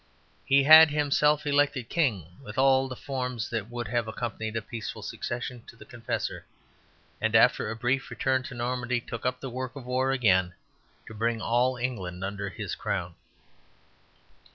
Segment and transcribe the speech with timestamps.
[0.47, 5.03] He had himself elected king with all the forms that would have accompanied a peaceful
[5.03, 6.43] succession to the Confessor,
[7.21, 10.55] and after a brief return to Normandy took up the work of war again
[11.05, 13.13] to bring all England under his crown.